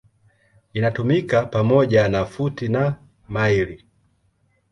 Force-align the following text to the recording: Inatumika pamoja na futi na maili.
Inatumika 0.73 1.45
pamoja 1.45 2.09
na 2.09 2.25
futi 2.25 2.67
na 2.67 2.95
maili. 3.29 3.85